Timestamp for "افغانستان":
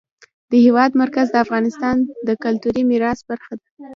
1.45-1.95